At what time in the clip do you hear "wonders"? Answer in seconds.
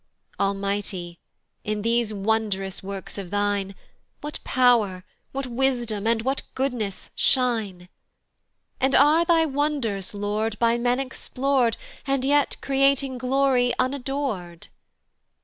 9.45-10.15